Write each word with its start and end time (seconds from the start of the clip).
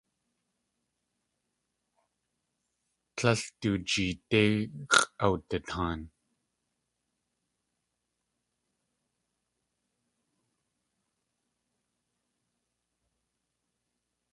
Tlél 3.15 3.41
du 3.59 3.71
jeedé 3.89 4.41
x̲ʼawdataan. 4.91 5.99